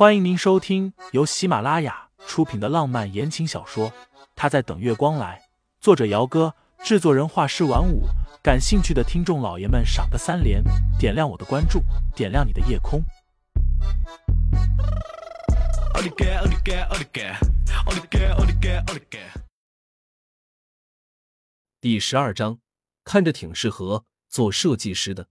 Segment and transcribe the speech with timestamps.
[0.00, 3.90] 欢迎您收听由喜马拉雅出品的浪漫言情小说
[4.34, 5.38] 《他在等月光来》，
[5.78, 8.04] 作者：姚哥，制作人：画师晚舞。
[8.42, 10.64] 感兴趣的听众老爷们，赏个三连，
[10.98, 11.82] 点亮我的关注，
[12.16, 13.04] 点亮你的夜空。
[21.78, 22.58] 第十二章，
[23.04, 25.28] 看着挺适合做设计师的。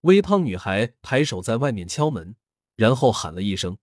[0.00, 2.34] 微胖女孩抬手在外面敲门。
[2.74, 3.78] 然后喊了一声：“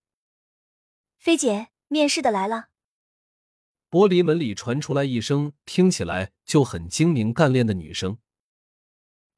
[1.18, 2.70] 菲姐，面试的来了。”
[3.90, 8.20] 玻璃门里传出来一声听起来就很精明干练的女声：“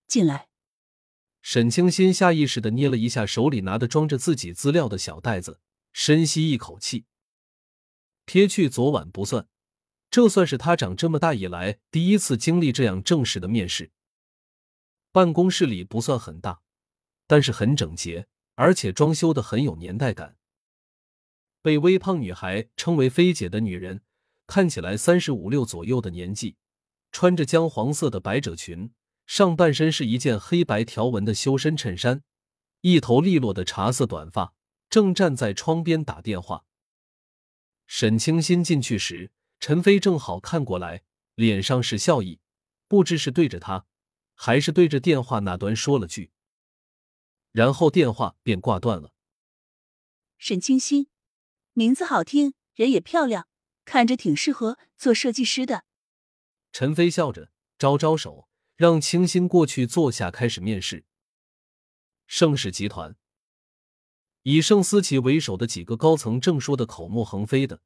[0.07, 0.49] 进来。”
[1.41, 5.59] 沈清心下意识的捏了一下手里拿的装着自己资料的小袋子，
[5.91, 7.05] 深吸一口气。
[8.25, 9.47] 撇去昨晚不算，
[10.11, 13.91] 这算是他长这么大以来第一次经历这样正式的面试。
[15.11, 16.61] 办公室里不算很大，
[17.25, 18.27] 但是很整洁。
[18.61, 20.38] 而且装修的很有年代感。
[21.63, 24.03] 被微胖女孩称为“菲姐”的女人，
[24.45, 26.57] 看起来三十五六左右的年纪，
[27.12, 28.93] 穿着姜黄色的百褶裙，
[29.26, 32.21] 上半身是一件黑白条纹的修身衬衫，
[32.82, 34.54] 一头利落的茶色短发，
[34.91, 36.65] 正站在窗边打电话。
[37.87, 41.01] 沈清新进去时，陈飞正好看过来，
[41.34, 42.39] 脸上是笑意，
[42.87, 43.87] 不知是对着他，
[44.35, 46.29] 还是对着电话那端说了句。
[47.52, 49.13] 然后电话便挂断了。
[50.38, 51.07] 沈清新，
[51.74, 53.48] 名字好听，人也漂亮，
[53.85, 55.84] 看着挺适合做设计师的。
[56.72, 61.05] 陈飞笑着招招手，让清新过去坐下，开始面试。
[62.26, 63.18] 盛世集团
[64.44, 67.81] 以盛思琪为首的几个高层正说的口沫横飞的，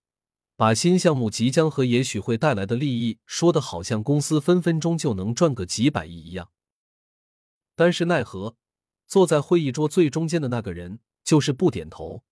[0.56, 6.52] 把新项目即将和也许会带来的利益说的好像公司分分钟就能赚个几百亿一样。
[7.76, 8.56] 但是奈何。
[9.08, 12.23] 坐在会议桌最中间的那个人就是不点头。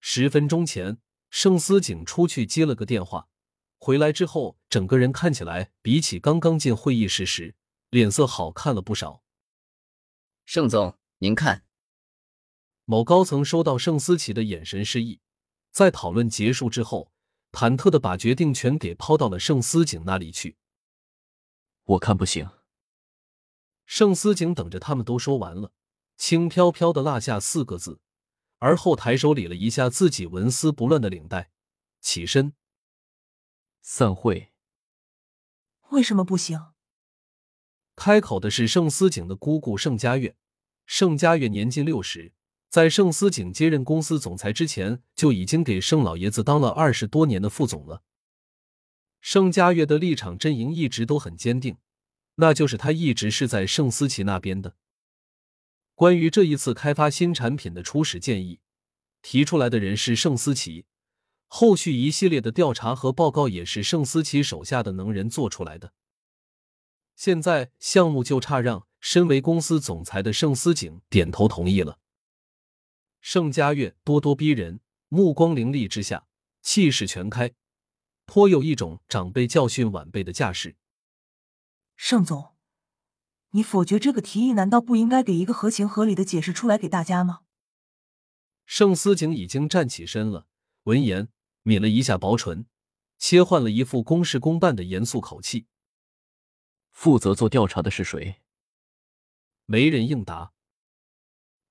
[0.00, 3.28] 十分钟前，盛思景出去接了个电话，
[3.78, 7.54] 回来之后，整个人看起来比起刚刚进会议室时，
[7.90, 9.22] 脸色好看了不少。
[10.44, 11.64] 盛总，您看。
[12.84, 15.20] 某高层收到盛思琪的眼神示意，
[15.70, 17.12] 在讨论结束之后，
[17.52, 20.56] 忐忑的把决定权给抛到了盛思景那里去。
[21.84, 22.48] 我看不行。
[23.90, 25.72] 盛思景等着他们都说完了，
[26.16, 27.98] 轻飘飘的落下四个字，
[28.58, 31.50] 而后抬手理了一下自己纹丝不乱的领带，
[32.00, 32.52] 起身。
[33.82, 34.52] 散会。
[35.88, 36.66] 为什么不行？
[37.96, 40.36] 开口的是盛思景的姑姑盛佳月。
[40.86, 42.32] 盛佳月年近六十，
[42.68, 48.04] 在盛思景接任公司总裁之前，就已经给盛老爷子当了二十多年的副总了。
[49.20, 51.76] 盛佳月的立场阵营一直都很坚定。
[52.40, 54.74] 那就是他一直是在盛思琪那边的。
[55.94, 58.60] 关于这一次开发新产品的初始建议，
[59.20, 60.86] 提出来的人是盛思琪，
[61.46, 65.92] 后续一系列的调查和报告也是盛思琪手下的能人做出来的。
[67.14, 71.98] 现在项目就差让身为公司总裁的盛思景点头同意了。
[73.20, 76.26] 盛家月咄咄逼人，目光凌厉之下，
[76.62, 77.52] 气势全开，
[78.24, 80.76] 颇有一种长辈教训晚辈的架势。
[82.02, 82.54] 盛总，
[83.50, 87.42] 你否决这个提议，难道不应该给一个合情合理的解释出来给大家吗？
[88.64, 90.46] 盛思景已经站起身了，
[90.84, 91.28] 闻言
[91.62, 92.64] 抿了一下薄唇，
[93.18, 95.66] 切换了一副公事公办的严肃口气。
[96.90, 98.40] 负责做调查的是谁？
[99.66, 100.54] 没人应答。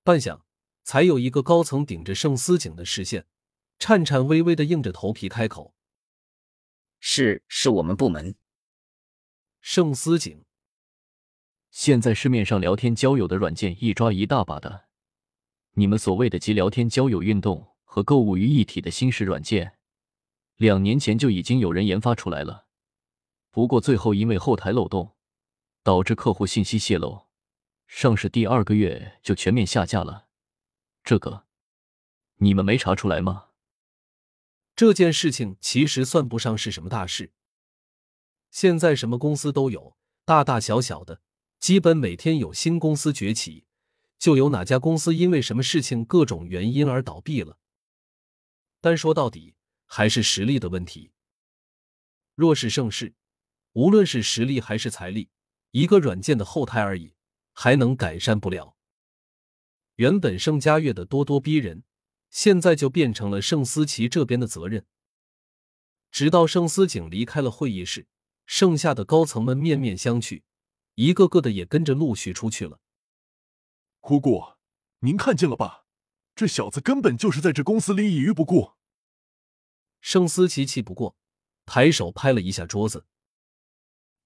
[0.03, 0.43] 半晌，
[0.83, 3.25] 才有一个高层顶着盛思景的视线，
[3.79, 5.73] 颤颤巍巍的硬着头皮开口
[7.01, 8.35] ：“是，是我们部门。”
[9.61, 10.45] 盛思景，
[11.69, 14.85] 现在市面上聊天交友的软件一抓一大把的，
[15.73, 19.77] 你们所谓的集聊天交友、运动和购物于一体的新式软件，
[20.55, 22.67] 两年前就已经有人研发出来了，
[23.51, 25.15] 不过最后因为后台漏洞，
[25.83, 27.27] 导致客户信息泄露，
[27.85, 30.27] 上市第二个月就全面下架了。
[31.03, 31.45] 这个
[32.37, 33.47] 你们没查出来吗？
[34.75, 37.33] 这件事情其实算不上是什么大事。
[38.51, 41.21] 现在什么公司都有，大大小小的，
[41.59, 43.65] 基本每天有新公司崛起，
[44.17, 47.57] 就有哪家公司因为什么事情、各种原因而倒闭了。
[48.81, 49.55] 但说到底，
[49.85, 51.11] 还是实力的问题。
[52.35, 53.13] 若是盛世，
[53.73, 55.29] 无论是实力还是财力，
[55.71, 57.13] 一个软件的后台而已，
[57.53, 58.75] 还能改善不了。
[59.95, 61.83] 原本盛家悦的咄咄逼人，
[62.29, 64.85] 现在就变成了盛思琪这边的责任。
[66.09, 68.07] 直到盛思景离开了会议室。
[68.49, 70.41] 剩下的高层们面面相觑，
[70.95, 72.79] 一个个的也跟着陆续出去了。
[73.99, 74.55] 姑姑，
[75.01, 75.85] 您看见了吧？
[76.33, 78.71] 这小子根本就是在这公司里一于不顾。
[80.01, 81.15] 盛思琪气不过，
[81.67, 83.05] 抬手拍了一下桌子。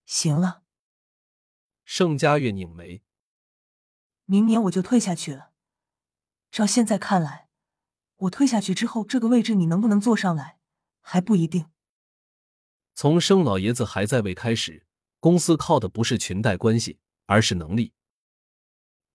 [0.05, 0.63] 行了，
[1.83, 3.03] 盛佳月拧眉，
[4.23, 5.51] 明年我就退下去了。
[6.49, 7.49] 照现在看来，
[8.15, 10.59] 我退下去之后，这个位置你能不能坐上来
[11.01, 11.72] 还不一定。
[12.95, 14.85] 从盛老爷子还在位开始，
[15.19, 17.93] 公司靠的不是裙带关系，而是能力。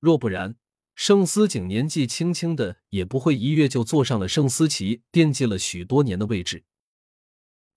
[0.00, 0.56] 若不然，
[0.94, 6.64] 盛思景年纪轻轻的，也不会一跃就坐上了盛思琪惦记了许多年的位置。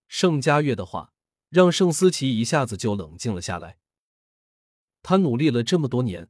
[0.08, 1.14] 盛家月的话，
[1.50, 3.78] 让盛思琪一下子就冷静了下来。
[5.04, 6.30] 他努力了这么多年，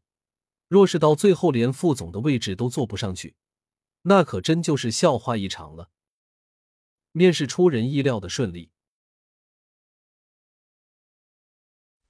[0.68, 3.36] 若是到最后连副总的位置都坐不上去，
[4.04, 5.92] 那可真就是笑话一场了。
[7.14, 8.71] 面试出人意料的顺利。